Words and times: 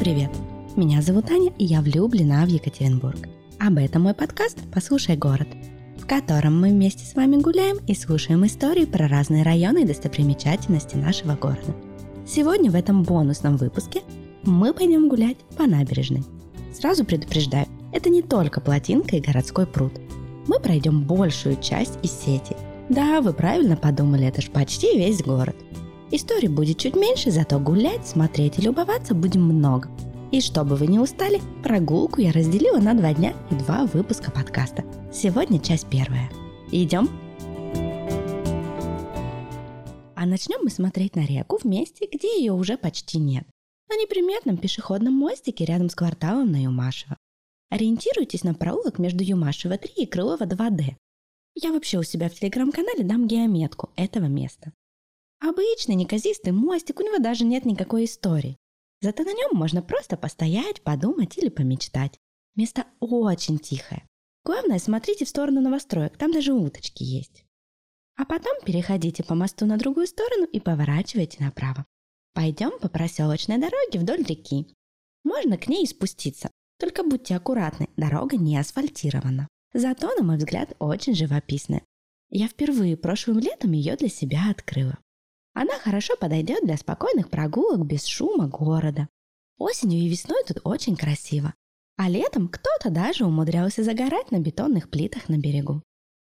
привет! 0.00 0.30
Меня 0.76 1.02
зовут 1.02 1.30
Аня, 1.30 1.52
и 1.58 1.64
я 1.66 1.82
влюблена 1.82 2.46
в 2.46 2.48
Екатеринбург. 2.48 3.18
Об 3.58 3.76
этом 3.76 4.04
мой 4.04 4.14
подкаст 4.14 4.56
«Послушай 4.72 5.14
город», 5.14 5.46
в 5.98 6.06
котором 6.06 6.58
мы 6.58 6.70
вместе 6.70 7.04
с 7.04 7.14
вами 7.14 7.36
гуляем 7.36 7.76
и 7.86 7.94
слушаем 7.94 8.46
истории 8.46 8.86
про 8.86 9.08
разные 9.08 9.42
районы 9.42 9.82
и 9.82 9.86
достопримечательности 9.86 10.96
нашего 10.96 11.34
города. 11.36 11.76
Сегодня 12.26 12.70
в 12.70 12.76
этом 12.76 13.02
бонусном 13.02 13.58
выпуске 13.58 14.00
мы 14.42 14.72
пойдем 14.72 15.10
гулять 15.10 15.36
по 15.58 15.64
набережной. 15.66 16.24
Сразу 16.72 17.04
предупреждаю, 17.04 17.66
это 17.92 18.08
не 18.08 18.22
только 18.22 18.62
плотинка 18.62 19.16
и 19.16 19.20
городской 19.20 19.66
пруд. 19.66 20.00
Мы 20.46 20.60
пройдем 20.60 21.04
большую 21.04 21.60
часть 21.60 21.98
из 22.02 22.12
сети. 22.12 22.56
Да, 22.88 23.20
вы 23.20 23.34
правильно 23.34 23.76
подумали, 23.76 24.26
это 24.26 24.40
же 24.40 24.50
почти 24.50 24.96
весь 24.96 25.22
город– 25.22 25.56
Историй 26.12 26.48
будет 26.48 26.78
чуть 26.78 26.96
меньше, 26.96 27.30
зато 27.30 27.60
гулять, 27.60 28.08
смотреть 28.08 28.58
и 28.58 28.62
любоваться 28.62 29.14
будем 29.14 29.44
много. 29.44 29.88
И 30.32 30.40
чтобы 30.40 30.74
вы 30.74 30.88
не 30.88 30.98
устали, 30.98 31.40
прогулку 31.62 32.20
я 32.20 32.32
разделила 32.32 32.78
на 32.78 32.94
два 32.94 33.14
дня 33.14 33.32
и 33.48 33.54
два 33.54 33.86
выпуска 33.86 34.32
подкаста. 34.32 34.84
Сегодня 35.12 35.60
часть 35.60 35.88
первая. 35.88 36.28
Идем? 36.72 37.08
А 40.16 40.26
начнем 40.26 40.58
мы 40.64 40.70
смотреть 40.70 41.14
на 41.14 41.24
реку 41.24 41.58
в 41.58 41.64
месте, 41.64 42.08
где 42.12 42.40
ее 42.40 42.54
уже 42.54 42.76
почти 42.76 43.18
нет. 43.18 43.46
На 43.88 43.94
неприметном 43.94 44.56
пешеходном 44.56 45.14
мостике 45.14 45.64
рядом 45.64 45.90
с 45.90 45.94
кварталом 45.94 46.50
на 46.50 46.60
Юмашево. 46.64 47.16
Ориентируйтесь 47.70 48.42
на 48.42 48.54
проулок 48.54 48.98
между 48.98 49.22
Юмашево 49.22 49.78
3 49.78 49.92
и 49.96 50.06
Крылова 50.06 50.42
2D. 50.42 50.96
Я 51.54 51.72
вообще 51.72 51.98
у 51.98 52.02
себя 52.02 52.28
в 52.28 52.34
телеграм-канале 52.34 53.04
дам 53.04 53.28
геометку 53.28 53.90
этого 53.94 54.26
места. 54.26 54.72
Обычный 55.40 55.94
неказистый 55.94 56.52
мостик, 56.52 57.00
у 57.00 57.02
него 57.02 57.18
даже 57.18 57.44
нет 57.44 57.64
никакой 57.64 58.04
истории. 58.04 58.58
Зато 59.00 59.24
на 59.24 59.32
нем 59.32 59.50
можно 59.52 59.82
просто 59.82 60.16
постоять, 60.16 60.82
подумать 60.82 61.38
или 61.38 61.48
помечтать. 61.48 62.18
Место 62.56 62.84
очень 63.00 63.58
тихое. 63.58 64.06
Главное, 64.44 64.78
смотрите 64.78 65.24
в 65.24 65.28
сторону 65.28 65.60
новостроек, 65.60 66.16
там 66.18 66.32
даже 66.32 66.52
уточки 66.52 67.02
есть. 67.02 67.44
А 68.16 68.26
потом 68.26 68.54
переходите 68.64 69.24
по 69.24 69.34
мосту 69.34 69.64
на 69.64 69.78
другую 69.78 70.06
сторону 70.06 70.44
и 70.44 70.60
поворачивайте 70.60 71.42
направо. 71.42 71.86
Пойдем 72.34 72.78
по 72.78 72.88
проселочной 72.88 73.58
дороге 73.58 73.98
вдоль 73.98 74.22
реки. 74.22 74.66
Можно 75.24 75.56
к 75.56 75.68
ней 75.68 75.86
спуститься, 75.86 76.50
только 76.78 77.02
будьте 77.02 77.34
аккуратны, 77.34 77.88
дорога 77.96 78.36
не 78.36 78.58
асфальтирована. 78.58 79.48
Зато, 79.72 80.14
на 80.16 80.22
мой 80.22 80.36
взгляд, 80.36 80.74
очень 80.78 81.14
живописная. 81.14 81.82
Я 82.28 82.48
впервые 82.48 82.96
прошлым 82.96 83.38
летом 83.38 83.72
ее 83.72 83.96
для 83.96 84.08
себя 84.08 84.50
открыла. 84.50 84.98
Она 85.60 85.78
хорошо 85.78 86.16
подойдет 86.16 86.64
для 86.64 86.78
спокойных 86.78 87.28
прогулок 87.28 87.84
без 87.84 88.06
шума 88.06 88.48
города. 88.48 89.10
Осенью 89.58 90.00
и 90.00 90.08
весной 90.08 90.42
тут 90.48 90.56
очень 90.64 90.96
красиво. 90.96 91.52
А 91.98 92.08
летом 92.08 92.48
кто-то 92.48 92.88
даже 92.88 93.26
умудрялся 93.26 93.84
загорать 93.84 94.30
на 94.30 94.38
бетонных 94.38 94.88
плитах 94.88 95.28
на 95.28 95.36
берегу. 95.36 95.82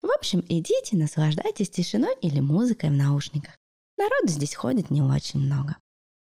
В 0.02 0.10
общем, 0.12 0.46
идите, 0.48 0.96
наслаждайтесь 0.96 1.70
тишиной 1.70 2.16
или 2.22 2.40
музыкой 2.40 2.90
в 2.90 2.94
наушниках. 2.94 3.54
Народу 3.98 4.30
здесь 4.30 4.56
ходит 4.56 4.92
не 4.92 5.02
очень 5.02 5.42
много. 5.42 5.76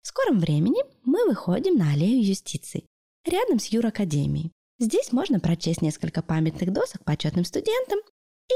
В 0.02 0.08
скором 0.08 0.40
времени 0.40 0.82
мы 1.04 1.26
выходим 1.26 1.76
на 1.76 1.92
аллею 1.92 2.26
юстиции, 2.26 2.86
рядом 3.26 3.60
с 3.60 3.66
Юракадемией. 3.66 4.54
Здесь 4.80 5.12
можно 5.12 5.42
прочесть 5.42 5.82
несколько 5.82 6.22
памятных 6.22 6.72
досок 6.72 7.04
почетным 7.04 7.44
студентам 7.44 8.00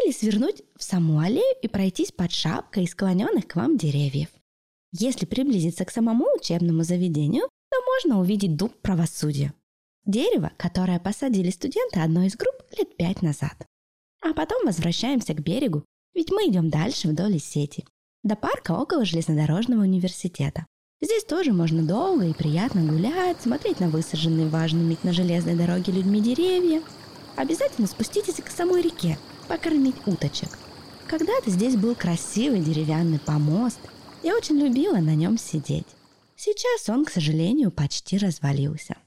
или 0.05 0.13
свернуть 0.13 0.63
в 0.77 0.83
саму 0.83 1.19
аллею 1.19 1.53
и 1.61 1.67
пройтись 1.67 2.13
под 2.13 2.31
шапкой 2.31 2.87
склоненных 2.87 3.45
к 3.45 3.57
вам 3.57 3.77
деревьев. 3.77 4.29
Если 4.99 5.27
приблизиться 5.27 5.85
к 5.85 5.91
самому 5.91 6.25
учебному 6.35 6.83
заведению, 6.83 7.43
то 7.69 7.77
можно 7.85 8.19
увидеть 8.19 8.55
дуб 8.55 8.73
правосудия. 8.81 9.53
Дерево, 10.05 10.51
которое 10.57 10.99
посадили 10.99 11.51
студенты 11.51 11.99
одной 11.99 12.27
из 12.27 12.35
групп 12.35 12.63
лет 12.75 12.97
пять 12.97 13.21
назад. 13.21 13.53
А 14.23 14.33
потом 14.33 14.65
возвращаемся 14.65 15.35
к 15.35 15.41
берегу, 15.41 15.83
ведь 16.15 16.31
мы 16.31 16.47
идем 16.47 16.69
дальше 16.69 17.09
вдоль 17.09 17.39
сети. 17.39 17.85
До 18.23 18.35
парка 18.35 18.71
около 18.71 19.05
железнодорожного 19.05 19.81
университета. 19.81 20.65
Здесь 20.99 21.25
тоже 21.25 21.53
можно 21.53 21.83
долго 21.83 22.25
и 22.25 22.33
приятно 22.33 22.81
гулять, 22.81 23.39
смотреть 23.39 23.79
на 23.79 23.89
высаженные 23.89 24.47
важными 24.47 24.97
на 25.03 25.13
железной 25.13 25.55
дороге 25.55 25.93
людьми 25.93 26.21
деревья. 26.21 26.81
Обязательно 27.35 27.85
спуститесь 27.85 28.41
к 28.43 28.49
самой 28.49 28.81
реке, 28.81 29.19
покормить 29.47 29.95
уточек. 30.07 30.57
Когда-то 31.05 31.51
здесь 31.51 31.75
был 31.75 31.93
красивый 31.93 32.61
деревянный 32.61 33.19
помост. 33.19 33.79
Я 34.23 34.35
очень 34.35 34.57
любила 34.57 34.97
на 34.97 35.15
нем 35.15 35.37
сидеть. 35.37 35.85
Сейчас 36.35 36.89
он, 36.89 37.05
к 37.05 37.09
сожалению, 37.09 37.71
почти 37.71 38.17
развалился. 38.17 38.97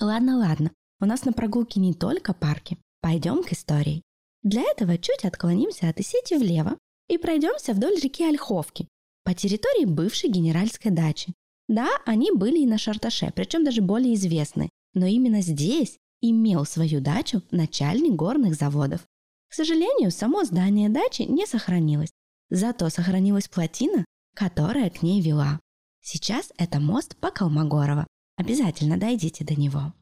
Ладно, 0.00 0.38
ладно, 0.38 0.72
у 1.00 1.06
нас 1.06 1.24
на 1.24 1.32
прогулке 1.32 1.80
не 1.80 1.94
только 1.94 2.32
парки. 2.34 2.78
Пойдем 3.00 3.42
к 3.42 3.52
истории. 3.52 4.02
Для 4.42 4.62
этого 4.62 4.98
чуть 4.98 5.24
отклонимся 5.24 5.88
от 5.88 6.00
Исети 6.00 6.34
влево 6.34 6.78
и 7.08 7.18
пройдемся 7.18 7.72
вдоль 7.72 7.98
реки 8.00 8.24
Ольховки, 8.24 8.88
по 9.24 9.34
территории 9.34 9.84
бывшей 9.84 10.30
генеральской 10.30 10.90
дачи. 10.90 11.32
Да, 11.68 11.88
они 12.06 12.30
были 12.32 12.60
и 12.60 12.66
на 12.66 12.78
Шарташе, 12.78 13.32
причем 13.34 13.64
даже 13.64 13.82
более 13.82 14.14
известны, 14.14 14.68
но 14.94 15.06
именно 15.06 15.42
здесь 15.42 15.96
имел 16.20 16.64
свою 16.64 17.00
дачу 17.00 17.42
начальник 17.50 18.14
горных 18.14 18.54
заводов. 18.54 19.06
К 19.48 19.54
сожалению, 19.54 20.10
само 20.10 20.44
здание 20.44 20.88
дачи 20.88 21.22
не 21.22 21.46
сохранилось, 21.46 22.10
зато 22.50 22.88
сохранилась 22.88 23.48
плотина, 23.48 24.04
которая 24.34 24.90
к 24.90 25.02
ней 25.02 25.20
вела. 25.20 25.60
Сейчас 26.00 26.52
это 26.58 26.80
мост 26.80 27.16
по 27.16 27.30
Колмогорова. 27.30 28.06
Обязательно 28.36 28.98
дойдите 28.98 29.44
до 29.44 29.54
него. 29.54 29.92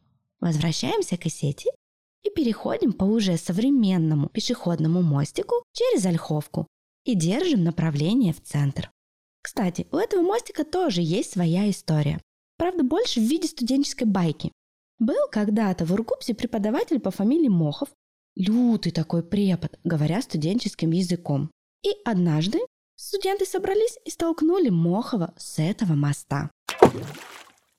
Возвращаемся 0.40 1.16
к 1.16 1.28
сети 1.28 1.70
и 2.22 2.30
переходим 2.30 2.92
по 2.92 3.04
уже 3.04 3.36
современному 3.36 4.28
пешеходному 4.28 5.02
мостику 5.02 5.64
через 5.72 6.04
Ольховку 6.06 6.66
и 7.04 7.14
держим 7.14 7.64
направление 7.64 8.32
в 8.32 8.42
центр. 8.42 8.90
Кстати, 9.42 9.86
у 9.92 9.96
этого 9.96 10.22
мостика 10.22 10.64
тоже 10.64 11.00
есть 11.02 11.32
своя 11.32 11.68
история. 11.70 12.20
Правда, 12.56 12.82
больше 12.82 13.20
в 13.20 13.24
виде 13.24 13.48
студенческой 13.48 14.04
байки. 14.04 14.52
Был 14.98 15.28
когда-то 15.30 15.86
в 15.86 15.92
Уркупсе 15.92 16.34
преподаватель 16.34 17.00
по 17.00 17.10
фамилии 17.10 17.48
Мохов, 17.48 17.88
Лютый 18.36 18.92
такой 18.92 19.22
препод, 19.22 19.78
говоря 19.84 20.22
студенческим 20.22 20.92
языком. 20.92 21.50
И 21.82 21.90
однажды 22.04 22.60
студенты 23.00 23.46
собрались 23.46 23.98
и 24.04 24.10
столкнули 24.10 24.68
Мохова 24.68 25.32
с 25.36 25.58
этого 25.58 25.94
моста. 25.94 26.50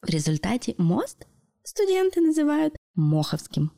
В 0.01 0.09
результате 0.09 0.73
мост 0.77 1.27
студенты 1.63 2.21
называют 2.21 2.75
Моховским. 2.95 3.71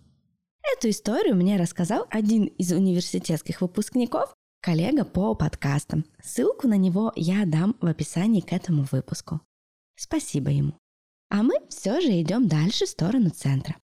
Эту 0.78 0.90
историю 0.90 1.36
мне 1.36 1.58
рассказал 1.58 2.08
один 2.10 2.46
из 2.46 2.72
университетских 2.72 3.60
выпускников, 3.60 4.34
коллега 4.62 5.04
по 5.04 5.36
подкастам. 5.36 6.06
Ссылку 6.24 6.70
на 6.70 6.78
него 6.78 7.12
я 7.18 7.46
дам 7.46 7.76
в 7.82 7.88
описании 7.88 8.40
к 8.40 8.54
этому 8.54 8.88
выпуску. 8.90 9.42
Спасибо 9.96 10.50
ему. 10.50 10.74
А 11.30 11.44
мы 11.44 11.56
все 11.68 12.00
же 12.00 12.22
идем 12.22 12.48
дальше 12.48 12.86
в 12.86 12.90
сторону 12.90 13.30
центра. 13.30 13.76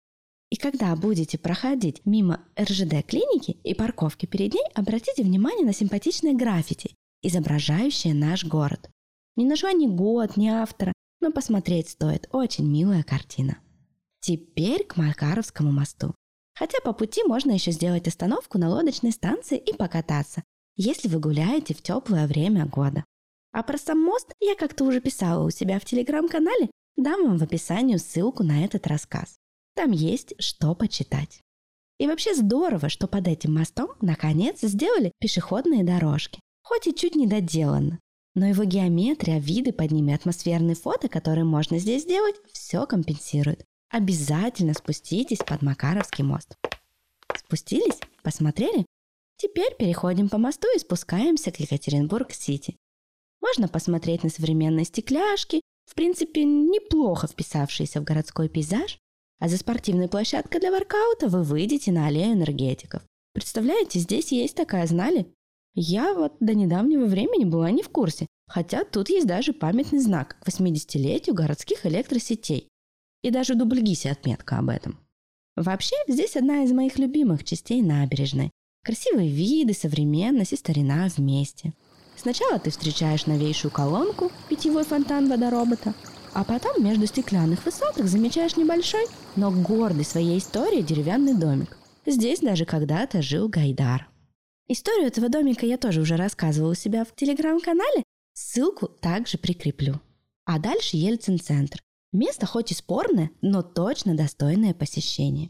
И 0.49 0.55
когда 0.55 0.95
будете 0.95 1.37
проходить 1.37 2.05
мимо 2.05 2.41
РЖД-клиники 2.57 3.51
и 3.63 3.73
парковки 3.73 4.25
перед 4.25 4.53
ней, 4.53 4.63
обратите 4.73 5.23
внимание 5.23 5.65
на 5.65 5.73
симпатичные 5.73 6.33
граффити, 6.33 6.95
изображающие 7.22 8.13
наш 8.13 8.46
город. 8.46 8.90
Не 9.35 9.46
нашла 9.46 9.72
ни 9.72 9.88
год, 9.88 10.38
ни 10.38 10.47
автора, 10.47 10.94
но 11.22 11.31
посмотреть 11.31 11.90
стоит. 11.90 12.28
Очень 12.31 12.69
милая 12.69 13.03
картина. 13.03 13.57
Теперь 14.22 14.85
к 14.85 14.97
Макаровскому 14.97 15.72
мосту. 15.72 16.13
Хотя 16.56 16.80
по 16.84 16.94
пути 16.94 17.24
можно 17.24 17.52
еще 17.52 17.72
сделать 17.72 18.07
остановку 18.07 18.57
на 18.57 18.69
лодочной 18.69 19.12
станции 19.12 19.57
и 19.57 19.74
покататься, 19.74 20.44
если 20.75 21.07
вы 21.07 21.19
гуляете 21.19 21.74
в 21.74 21.81
теплое 21.81 22.27
время 22.27 22.66
года. 22.66 23.06
А 23.51 23.63
про 23.63 23.77
сам 23.77 24.00
мост 24.00 24.31
я 24.39 24.56
как-то 24.56 24.83
уже 24.83 25.00
писала 25.00 25.45
у 25.45 25.50
себя 25.50 25.80
в 25.80 25.86
телеграм-канале, 25.86 26.69
дам 26.98 27.25
вам 27.25 27.38
в 27.38 27.44
описании 27.44 27.98
ссылку 27.98 28.44
на 28.44 28.65
этот 28.65 28.88
рассказ. 28.88 29.38
Там 29.75 29.92
есть 29.92 30.33
что 30.39 30.75
почитать. 30.75 31.42
И 31.98 32.07
вообще 32.07 32.33
здорово, 32.36 32.89
что 32.89 33.07
под 33.07 33.27
этим 33.27 33.56
мостом 33.56 33.92
наконец 34.01 34.62
сделали 34.62 35.12
пешеходные 35.19 35.83
дорожки. 35.83 36.39
Хоть 36.69 36.86
и 36.86 36.94
чуть 36.94 37.16
не 37.16 37.25
доделано. 37.25 37.98
Но 38.36 38.45
его 38.45 38.63
геометрия, 38.63 39.39
виды 39.39 39.74
под 39.74 39.89
ними, 39.89 40.13
атмосферные 40.13 40.75
фото, 40.75 41.10
которые 41.10 41.44
можно 41.44 41.80
здесь 41.80 42.04
сделать, 42.04 42.36
все 42.54 42.86
компенсирует. 42.86 43.66
Обязательно 43.89 44.75
спуститесь 44.75 45.39
под 45.39 45.63
Макаровский 45.63 46.24
мост. 46.24 46.56
Спустились? 47.36 48.00
Посмотрели? 48.21 48.86
Теперь 49.38 49.75
переходим 49.80 50.30
по 50.30 50.38
мосту 50.38 50.68
и 50.75 50.80
спускаемся 50.80 51.50
к 51.50 51.60
Екатеринбург-Сити. 51.60 52.77
Можно 53.42 53.68
посмотреть 53.68 54.24
на 54.24 54.30
современные 54.30 54.86
стекляшки, 54.86 55.62
в 55.88 55.95
принципе, 55.95 56.44
неплохо 56.44 57.25
вписавшиеся 57.25 58.00
в 58.00 58.04
городской 58.04 58.48
пейзаж, 58.48 59.00
а 59.39 59.50
за 59.50 59.57
спортивной 59.57 60.07
площадкой 60.07 60.60
для 60.60 60.69
воркаута 60.69 61.30
вы 61.30 61.42
выйдете 61.42 61.92
на 61.92 62.06
аллею 62.06 62.33
энергетиков. 62.33 63.01
Представляете, 63.33 63.98
здесь 63.98 64.31
есть 64.31 64.56
такая, 64.56 64.86
знали? 64.86 65.33
Я 65.81 66.13
вот 66.13 66.33
до 66.41 66.53
недавнего 66.53 67.05
времени 67.05 67.45
была 67.45 67.71
не 67.71 67.83
в 67.83 67.87
курсе, 67.87 68.27
хотя 68.49 68.83
тут 68.83 69.07
есть 69.07 69.25
даже 69.25 69.53
памятный 69.53 69.99
знак 69.99 70.35
к 70.41 70.49
80-летию 70.49 71.33
городских 71.33 71.85
электросетей. 71.85 72.67
И 73.23 73.31
даже 73.31 73.53
в 73.53 73.57
Дубльгисе 73.57 74.11
отметка 74.11 74.57
об 74.57 74.67
этом. 74.67 74.99
Вообще, 75.55 75.95
здесь 76.09 76.35
одна 76.35 76.65
из 76.65 76.73
моих 76.73 76.99
любимых 76.99 77.45
частей 77.45 77.81
набережной. 77.81 78.51
Красивые 78.83 79.29
виды, 79.29 79.73
современность 79.73 80.51
и 80.51 80.57
старина 80.57 81.07
вместе. 81.15 81.71
Сначала 82.17 82.59
ты 82.59 82.71
встречаешь 82.71 83.25
новейшую 83.25 83.71
колонку, 83.71 84.33
питьевой 84.49 84.83
фонтан 84.83 85.29
водоробота, 85.29 85.93
а 86.33 86.43
потом 86.43 86.83
между 86.83 87.07
стеклянных 87.07 87.63
высоток 87.63 88.05
замечаешь 88.07 88.57
небольшой, 88.57 89.05
но 89.37 89.49
гордый 89.49 90.03
своей 90.03 90.39
историей 90.39 90.83
деревянный 90.83 91.35
домик. 91.35 91.77
Здесь 92.05 92.41
даже 92.41 92.65
когда-то 92.65 93.21
жил 93.21 93.47
Гайдар. 93.47 94.09
Историю 94.71 95.07
этого 95.07 95.30
домика 95.30 95.66
я 95.66 95.80
тоже 95.80 96.00
уже 96.00 96.16
рассказывала 96.16 96.71
у 96.71 96.75
себя 96.75 97.04
в 97.04 97.16
телеграм-канале, 97.16 98.04
ссылку 98.33 98.88
также 98.88 99.39
прикреплю. 99.39 100.00
А 100.45 100.60
дальше 100.60 100.95
Ельцин-центр. 100.95 101.81
Место 102.12 102.45
хоть 102.45 102.71
и 102.71 102.75
спорное, 102.75 103.31
но 103.42 103.63
точно 103.63 104.16
достойное 104.16 104.75
посещения. 104.75 105.50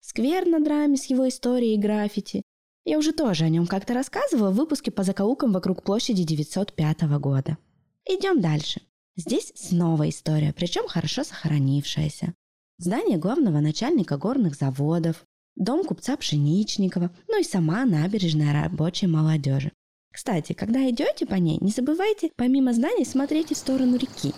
Сквер 0.00 0.46
над 0.46 0.66
раме 0.66 0.96
с 0.96 1.04
его 1.04 1.28
историей 1.28 1.74
и 1.74 1.80
граффити. 1.80 2.42
Я 2.84 2.98
уже 2.98 3.12
тоже 3.12 3.44
о 3.44 3.48
нем 3.48 3.68
как-то 3.68 3.94
рассказывала 3.94 4.50
в 4.50 4.56
выпуске 4.56 4.90
по 4.90 5.04
закоулкам 5.04 5.52
вокруг 5.52 5.84
площади 5.84 6.24
905 6.24 7.02
года. 7.20 7.58
Идем 8.04 8.40
дальше. 8.40 8.82
Здесь 9.14 9.52
снова 9.54 10.08
история, 10.08 10.52
причем 10.52 10.88
хорошо 10.88 11.22
сохранившаяся. 11.22 12.34
Здание 12.78 13.16
главного 13.16 13.60
начальника 13.60 14.18
горных 14.18 14.56
заводов, 14.56 15.24
дом 15.56 15.84
купца 15.84 16.16
Пшеничникова, 16.16 17.10
ну 17.28 17.40
и 17.40 17.44
сама 17.44 17.84
набережная 17.84 18.52
рабочей 18.52 19.06
молодежи. 19.06 19.72
Кстати, 20.12 20.52
когда 20.52 20.88
идете 20.88 21.26
по 21.26 21.34
ней, 21.34 21.58
не 21.60 21.70
забывайте 21.70 22.30
помимо 22.36 22.72
зданий 22.72 23.04
смотреть 23.04 23.50
в 23.50 23.56
сторону 23.56 23.96
реки. 23.96 24.32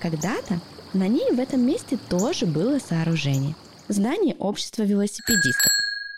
Когда-то 0.00 0.60
на 0.94 1.06
ней 1.06 1.30
в 1.30 1.38
этом 1.38 1.64
месте 1.64 1.98
тоже 2.08 2.46
было 2.46 2.78
сооружение. 2.78 3.54
Здание 3.88 4.34
общества 4.38 4.82
велосипедистов. 4.82 5.70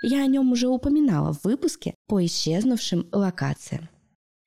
Я 0.02 0.23
о 0.23 0.26
нем 0.26 0.52
уже 0.52 0.69
упоминала 0.69 1.32
в 1.32 1.44
выпуске 1.44 1.94
по 2.06 2.25
исчезнувшим 2.25 3.08
локациям. 3.12 3.88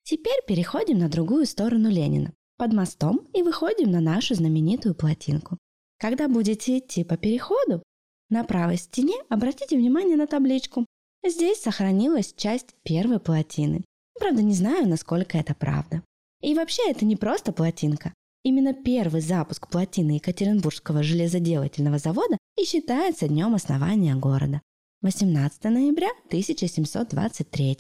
Теперь 0.04 0.40
переходим 0.48 1.00
на 1.00 1.10
другую 1.10 1.46
сторону 1.46 1.90
Ленина 1.90 2.32
под 2.58 2.74
мостом 2.74 3.28
и 3.34 3.44
выходим 3.44 3.92
на 3.92 4.00
нашу 4.00 4.36
знаменитую 4.36 4.96
плотинку. 4.96 5.58
Когда 6.00 6.28
будете 6.28 6.78
идти 6.78 7.04
по 7.04 7.18
переходу, 7.18 7.84
на 8.30 8.44
правой 8.44 8.78
стене 8.78 9.16
обратите 9.30 9.78
внимание 9.78 10.18
на 10.18 10.28
табличку. 10.28 10.86
Здесь 11.26 11.62
сохранилась 11.62 12.34
часть 12.36 12.76
первой 12.84 13.20
плотины. 13.20 13.84
Правда, 14.20 14.42
не 14.42 14.54
знаю, 14.54 14.88
насколько 14.88 15.38
это 15.38 15.56
правда. 15.56 16.04
И 16.42 16.54
вообще 16.54 16.90
это 16.90 17.06
не 17.06 17.16
просто 17.16 17.52
плотинка. 17.52 18.14
Именно 18.44 18.74
первый 18.74 19.22
запуск 19.22 19.70
плотины 19.70 20.12
Екатеринбургского 20.12 21.04
железоделательного 21.04 21.98
завода 21.98 22.38
и 22.58 22.66
считается 22.66 23.28
днем 23.28 23.56
основания 23.56 24.16
города. 24.16 24.62
18 25.02 25.64
ноября 25.66 26.10
1723 26.28 27.78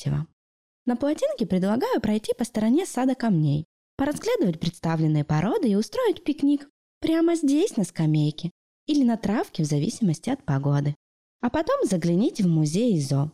На 0.85 0.95
плотинке 0.95 1.45
предлагаю 1.45 1.99
пройти 1.99 2.33
по 2.37 2.43
стороне 2.43 2.85
сада 2.85 3.15
камней, 3.15 3.65
поразглядывать 3.97 4.59
представленные 4.59 5.23
породы 5.23 5.69
и 5.69 5.75
устроить 5.75 6.23
пикник 6.23 6.69
прямо 6.99 7.35
здесь, 7.35 7.75
на 7.75 7.83
скамейке, 7.83 8.51
или 8.87 9.03
на 9.03 9.17
травке 9.17 9.63
в 9.63 9.67
зависимости 9.67 10.29
от 10.29 10.43
погоды. 10.43 10.95
А 11.41 11.49
потом 11.49 11.75
загляните 11.83 12.43
в 12.43 12.47
музей 12.47 12.99
ЗО. 12.99 13.31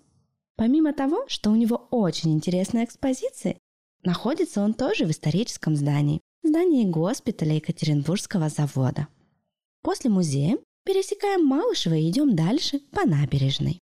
Помимо 0.56 0.94
того, 0.94 1.26
что 1.28 1.50
у 1.52 1.56
него 1.56 1.88
очень 1.90 2.34
интересные 2.34 2.86
экспозиции, 2.86 3.58
находится 4.04 4.62
он 4.62 4.74
тоже 4.74 5.06
в 5.06 5.12
историческом 5.12 5.76
здании, 5.76 6.22
здании 6.44 6.86
госпиталя 6.86 7.56
Екатеринбургского 7.56 8.50
завода. 8.50 9.08
После 9.82 10.10
музея 10.10 10.58
пересекаем 10.86 11.46
Малышево 11.46 11.94
и 11.94 12.10
идем 12.10 12.36
дальше 12.36 12.80
по 12.92 13.06
набережной. 13.08 13.80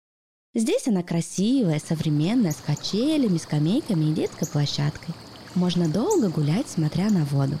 Здесь 0.54 0.88
она 0.88 1.02
красивая, 1.02 1.78
современная, 1.78 2.52
с 2.52 2.56
качелями, 2.56 3.38
скамейками 3.38 4.06
и 4.06 4.14
детской 4.14 4.48
площадкой– 4.48 5.14
можно 5.58 5.88
долго 5.88 6.28
гулять, 6.28 6.68
смотря 6.68 7.10
на 7.10 7.24
воду. 7.24 7.58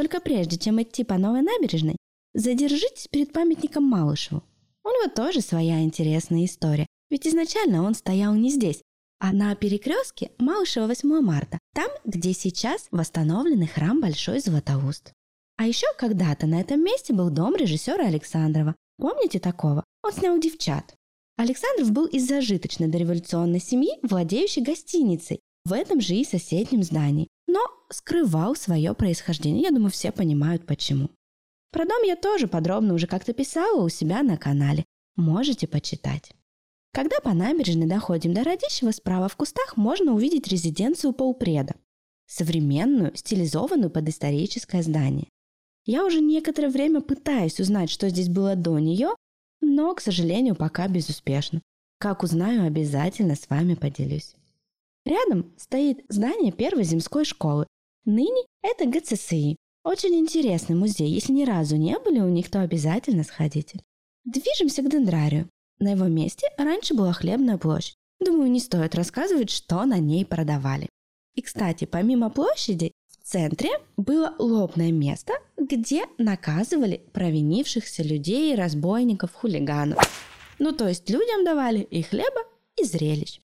Только 0.00 0.22
прежде, 0.22 0.56
чем 0.56 0.80
идти 0.80 1.04
по 1.04 1.18
новой 1.18 1.42
набережной, 1.42 1.96
задержитесь 2.32 3.06
перед 3.08 3.34
памятником 3.34 3.84
Малышеву. 3.84 4.42
У 4.82 4.88
него 4.88 5.10
тоже 5.14 5.42
своя 5.42 5.82
интересная 5.82 6.46
история, 6.46 6.86
ведь 7.10 7.26
изначально 7.26 7.82
он 7.82 7.94
стоял 7.94 8.34
не 8.34 8.48
здесь, 8.48 8.80
а 9.18 9.34
на 9.34 9.54
перекрестке 9.54 10.30
Малышева 10.38 10.86
8 10.86 11.20
марта, 11.20 11.58
там, 11.74 11.90
где 12.06 12.32
сейчас 12.32 12.88
восстановленный 12.90 13.66
храм 13.66 14.00
Большой 14.00 14.40
Златоуст. 14.40 15.12
А 15.58 15.66
еще 15.66 15.86
когда-то 15.98 16.46
на 16.46 16.62
этом 16.62 16.82
месте 16.82 17.12
был 17.12 17.28
дом 17.28 17.54
режиссера 17.54 18.06
Александрова. 18.06 18.74
Помните 18.96 19.38
такого? 19.38 19.84
Он 20.02 20.12
снял 20.12 20.38
«Девчат». 20.38 20.94
Александров 21.36 21.90
был 21.90 22.06
из 22.06 22.26
зажиточной 22.26 22.88
дореволюционной 22.88 23.60
семьи, 23.60 23.98
владеющей 24.00 24.62
гостиницей 24.62 25.40
в 25.66 25.74
этом 25.74 26.00
же 26.00 26.14
и 26.14 26.24
соседнем 26.24 26.82
здании, 26.84 27.28
но 27.50 27.60
скрывал 27.90 28.54
свое 28.54 28.94
происхождение. 28.94 29.64
Я 29.64 29.70
думаю, 29.70 29.90
все 29.90 30.12
понимают 30.12 30.66
почему. 30.66 31.10
Про 31.72 31.84
дом 31.84 32.02
я 32.04 32.16
тоже 32.16 32.48
подробно 32.48 32.94
уже 32.94 33.06
как-то 33.06 33.32
писала 33.32 33.82
у 33.82 33.88
себя 33.88 34.22
на 34.22 34.36
канале. 34.36 34.84
Можете 35.16 35.66
почитать. 35.66 36.32
Когда 36.92 37.20
по 37.20 37.32
набережной 37.32 37.86
доходим 37.86 38.34
до 38.34 38.42
Радищева, 38.42 38.90
справа 38.90 39.28
в 39.28 39.36
кустах 39.36 39.76
можно 39.76 40.12
увидеть 40.12 40.48
резиденцию 40.48 41.12
полпреда. 41.12 41.74
Современную, 42.26 43.16
стилизованную 43.16 43.90
под 43.90 44.08
историческое 44.08 44.82
здание. 44.82 45.28
Я 45.84 46.04
уже 46.04 46.20
некоторое 46.20 46.68
время 46.68 47.00
пытаюсь 47.00 47.58
узнать, 47.60 47.90
что 47.90 48.08
здесь 48.08 48.28
было 48.28 48.54
до 48.54 48.78
нее, 48.78 49.14
но, 49.60 49.94
к 49.94 50.00
сожалению, 50.00 50.54
пока 50.54 50.88
безуспешно. 50.88 51.62
Как 51.98 52.22
узнаю, 52.22 52.64
обязательно 52.64 53.34
с 53.34 53.48
вами 53.48 53.74
поделюсь. 53.74 54.34
Рядом 55.10 55.52
стоит 55.56 56.04
здание 56.08 56.52
первой 56.52 56.84
земской 56.84 57.24
школы. 57.24 57.66
Ныне 58.04 58.44
это 58.62 58.86
ГЦСИ. 58.86 59.56
Очень 59.82 60.14
интересный 60.14 60.76
музей. 60.76 61.08
Если 61.08 61.32
ни 61.32 61.44
разу 61.44 61.74
не 61.74 61.98
были 61.98 62.20
у 62.20 62.28
них, 62.28 62.48
то 62.48 62.60
обязательно 62.60 63.24
сходите. 63.24 63.80
Движемся 64.24 64.82
к 64.82 64.88
дендрарию. 64.88 65.48
На 65.80 65.90
его 65.94 66.04
месте 66.04 66.46
раньше 66.56 66.94
была 66.94 67.12
хлебная 67.12 67.58
площадь. 67.58 67.96
Думаю, 68.20 68.52
не 68.52 68.60
стоит 68.60 68.94
рассказывать, 68.94 69.50
что 69.50 69.84
на 69.84 69.98
ней 69.98 70.24
продавали. 70.24 70.88
И, 71.34 71.42
кстати, 71.42 71.86
помимо 71.86 72.30
площади, 72.30 72.92
центре 73.30 73.70
было 73.96 74.34
лобное 74.38 74.90
место, 74.90 75.34
где 75.56 76.04
наказывали 76.18 77.02
провинившихся 77.12 78.04
людей, 78.04 78.54
разбойников, 78.54 79.32
хулиганов. 79.32 79.98
Ну, 80.60 80.70
то 80.70 80.88
есть 80.88 81.10
людям 81.10 81.44
давали 81.44 81.80
и 81.80 82.02
хлеба, 82.02 82.42
и 82.76 82.84
зрелищ. 82.84 83.40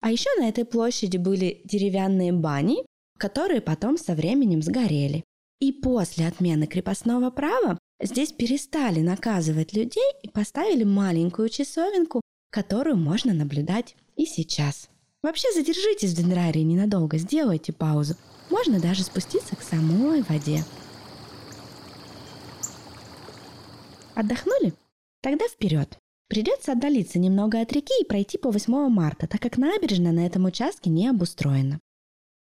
А 0.00 0.10
еще 0.10 0.30
на 0.38 0.48
этой 0.48 0.64
площади 0.64 1.18
были 1.18 1.60
деревянные 1.64 2.32
бани, 2.32 2.84
которые 3.18 3.60
потом 3.60 3.98
со 3.98 4.14
временем 4.14 4.62
сгорели. 4.62 5.24
И 5.60 5.72
после 5.72 6.26
отмены 6.26 6.66
крепостного 6.66 7.30
права 7.30 7.78
здесь 8.00 8.32
перестали 8.32 9.00
наказывать 9.00 9.74
людей 9.74 10.10
и 10.22 10.28
поставили 10.28 10.84
маленькую 10.84 11.50
часовенку, 11.50 12.22
которую 12.50 12.96
можно 12.96 13.34
наблюдать 13.34 13.94
и 14.16 14.24
сейчас. 14.24 14.88
Вообще 15.22 15.52
задержитесь 15.52 16.12
в 16.12 16.16
Денрарии 16.16 16.60
ненадолго, 16.60 17.18
сделайте 17.18 17.74
паузу. 17.74 18.14
Можно 18.48 18.80
даже 18.80 19.02
спуститься 19.02 19.54
к 19.54 19.62
самой 19.62 20.22
воде. 20.22 20.64
Отдохнули? 24.14 24.72
Тогда 25.20 25.46
вперед. 25.46 25.98
Придется 26.30 26.72
отдалиться 26.72 27.18
немного 27.18 27.60
от 27.60 27.72
реки 27.72 27.92
и 28.00 28.06
пройти 28.06 28.38
по 28.38 28.52
8 28.52 28.88
марта, 28.88 29.26
так 29.26 29.42
как 29.42 29.58
набережная 29.58 30.12
на 30.12 30.24
этом 30.24 30.44
участке 30.44 30.88
не 30.88 31.08
обустроена. 31.08 31.80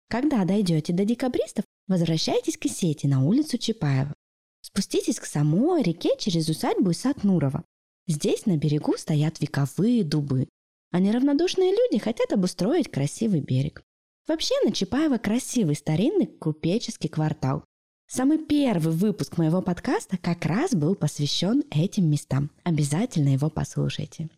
Когда 0.09 0.45
дойдете 0.45 0.93
до 0.93 1.05
декабристов, 1.05 1.65
возвращайтесь 1.87 2.59
к 2.59 2.67
сети 2.67 3.07
на 3.07 3.25
улицу 3.25 3.59
Чапаева. 3.59 4.13
Спуститесь 4.61 5.21
к 5.21 5.25
самой 5.25 5.85
реке 5.85 6.11
через 6.19 6.49
усадьбу 6.49 6.91
и 6.91 6.95
Нурова. 7.23 7.65
Здесь 8.09 8.45
на 8.45 8.57
берегу 8.57 8.97
стоят 8.97 9.41
вековые 9.41 10.03
дубы, 10.03 10.49
а 10.91 10.99
неравнодушные 10.99 11.71
люди 11.71 12.03
хотят 12.03 12.33
обустроить 12.33 12.91
красивый 12.91 13.41
берег. 13.41 13.85
Вообще 14.27 14.55
на 14.65 14.73
Чапаева 14.73 15.19
красивый 15.19 15.77
старинный 15.77 16.27
купеческий 16.27 17.09
квартал. 17.09 17.65
Самый 18.09 18.39
первый 18.39 18.93
выпуск 18.95 19.37
моего 19.37 19.61
подкаста 19.61 20.17
как 20.17 20.45
раз 20.45 20.73
был 20.75 20.95
посвящен 20.95 21.65
этим 21.73 22.09
местам. 22.09 22.53
Обязательно 22.63 23.31
его 23.31 23.51
послушайте. 23.51 24.29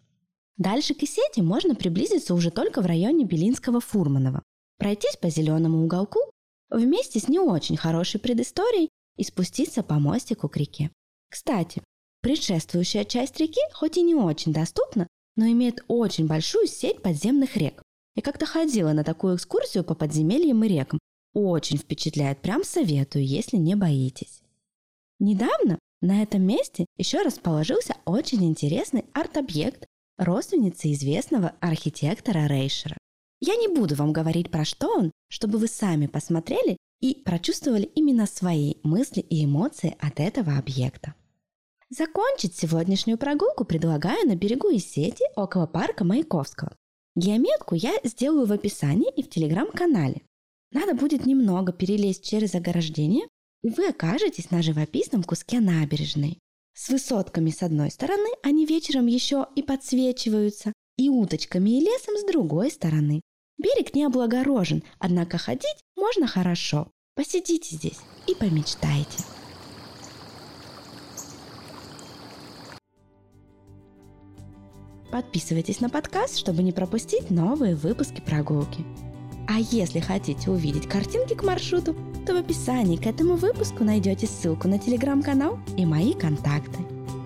Дальше 0.57 0.95
к 0.95 1.03
Исете 1.03 1.43
можно 1.43 1.75
приблизиться 1.75 2.35
уже 2.35 2.51
только 2.51 2.81
в 2.81 2.87
районе 2.87 3.27
Белинского 3.27 3.81
Фурманова. 3.81 4.43
Пройтись 4.79 5.17
по 5.21 5.29
зеленому 5.29 5.85
уголку 5.85 6.19
вместе 6.71 7.21
с 7.21 7.29
не 7.29 7.39
очень 7.39 7.77
хорошей 7.77 8.19
предысторией 8.19 8.89
и 9.19 9.25
спуститься 9.25 9.83
по 9.83 9.99
мостику 9.99 10.49
к 10.49 10.57
реке. 10.57 10.91
Кстати, 11.31 11.83
предшествующая 12.23 13.05
часть 13.05 13.39
реки 13.39 13.61
хоть 13.75 13.99
и 13.99 14.03
не 14.03 14.15
очень 14.15 14.55
доступна, 14.55 15.07
но 15.37 15.47
имеет 15.47 15.85
очень 15.89 16.27
большую 16.27 16.69
сеть 16.69 17.03
подземных 17.03 17.55
рек. 17.57 17.83
Я 18.17 18.23
как-то 18.23 18.47
ходила 18.47 18.95
на 18.95 19.05
такую 19.05 19.37
экскурсию 19.37 19.85
по 19.85 19.95
подземельям 19.95 20.65
и 20.65 20.69
рекам. 20.69 20.99
Очень 21.41 21.79
впечатляет, 21.79 22.43
прям 22.43 22.65
советую, 22.65 23.25
если 23.25 23.59
не 23.59 23.77
боитесь. 23.77 24.43
Недавно 25.21 25.79
на 26.01 26.21
этом 26.21 26.43
месте 26.43 26.85
еще 26.97 27.23
расположился 27.23 27.95
очень 28.07 28.45
интересный 28.45 29.05
арт-объект 29.15 29.87
родственницы 30.19 30.91
известного 30.93 31.55
архитектора 31.61 32.49
Рейшера. 32.49 32.99
Я 33.41 33.55
не 33.55 33.69
буду 33.69 33.95
вам 33.95 34.13
говорить 34.13 34.51
про 34.51 34.65
что 34.65 34.89
он, 34.89 35.13
чтобы 35.29 35.59
вы 35.59 35.69
сами 35.69 36.09
посмотрели 36.09 36.77
и 37.01 37.15
прочувствовали 37.15 37.85
именно 37.85 38.27
свои 38.27 38.75
мысли 38.83 39.21
и 39.21 39.45
эмоции 39.45 39.97
от 40.01 40.19
этого 40.19 40.59
объекта. 40.59 41.15
Закончить 41.89 42.57
сегодняшнюю 42.57 43.17
прогулку 43.17 43.65
предлагаю 43.65 44.27
на 44.27 44.35
берегу 44.35 44.75
Исети 44.75 45.23
около 45.37 45.69
парка 45.69 46.03
Маяковского. 46.03 46.75
Геометку 47.15 47.77
я 47.77 47.93
сделаю 48.03 48.45
в 48.47 48.53
описании 48.53 49.13
и 49.13 49.23
в 49.23 49.31
телеграм-канале. 49.31 50.23
Надо 50.71 50.95
будет 50.95 51.25
немного 51.25 51.73
перелезть 51.73 52.25
через 52.25 52.55
ограждение, 52.55 53.27
и 53.63 53.71
вы 53.71 53.89
окажетесь 53.89 54.51
на 54.51 54.63
живописном 54.63 55.23
куске 55.23 55.61
набережной. 55.61 56.39
С 56.75 56.91
высотками 56.91 57.51
с 57.51 57.63
одной 57.63 57.91
стороны 57.91 58.29
они 58.43 58.67
вечером 58.67 59.07
еще 59.07 59.47
и 59.57 59.63
подсвечиваются, 59.63 60.73
и 60.97 61.09
уточками 61.09 61.71
и 61.71 61.81
лесом 61.81 62.17
с 62.17 62.25
другой 62.25 62.71
стороны. 62.71 63.21
Берег 63.57 63.95
не 63.95 64.05
облагорожен, 64.05 64.85
однако 64.99 65.39
ходить 65.39 65.83
можно 65.97 66.27
хорошо. 66.27 66.91
Посидите 67.17 67.75
здесь 67.75 67.99
и 68.27 68.35
помечтайте. 68.35 69.25
Подписывайтесь 75.11 75.81
на 75.81 75.89
подкаст, 75.89 76.39
чтобы 76.39 76.63
не 76.63 76.73
пропустить 76.73 77.31
новые 77.31 77.75
выпуски 77.75 78.21
прогулки. 78.21 78.85
А 79.51 79.61
если 79.61 79.99
хотите 79.99 80.51
увидеть 80.51 80.87
картинки 80.87 81.33
к 81.33 81.43
маршруту, 81.43 81.97
то 82.27 82.35
в 82.35 82.37
описании 82.37 82.99
к 82.99 83.07
этому 83.07 83.35
выпуску 83.37 83.83
найдете 83.83 84.27
ссылку 84.27 84.69
на 84.69 84.79
телеграм-канал 84.79 85.59
и 85.79 85.87
мои 85.87 86.13
контакты. 86.13 86.79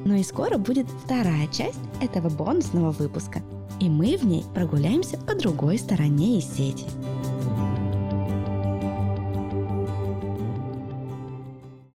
Ну 0.04 0.14
и 0.14 0.22
скоро 0.22 0.56
будет 0.56 0.86
вторая 1.04 1.48
часть 1.48 1.80
этого 2.00 2.30
бонусного 2.30 2.92
выпуска, 2.92 3.42
и 3.80 3.88
мы 3.88 4.16
в 4.16 4.24
ней 4.24 4.44
прогуляемся 4.54 5.18
по 5.18 5.34
другой 5.34 5.78
стороне 5.78 6.38
из 6.38 6.44
сети. 6.44 6.86